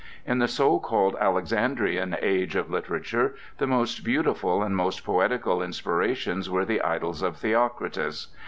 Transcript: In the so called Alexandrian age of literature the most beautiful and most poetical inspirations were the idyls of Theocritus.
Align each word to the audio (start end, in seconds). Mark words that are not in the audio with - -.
In 0.25 0.39
the 0.39 0.47
so 0.47 0.79
called 0.79 1.15
Alexandrian 1.17 2.17
age 2.23 2.55
of 2.55 2.71
literature 2.71 3.35
the 3.59 3.67
most 3.67 4.03
beautiful 4.03 4.63
and 4.63 4.75
most 4.75 5.05
poetical 5.05 5.61
inspirations 5.61 6.49
were 6.49 6.65
the 6.65 6.81
idyls 6.83 7.21
of 7.21 7.37
Theocritus. 7.37 8.29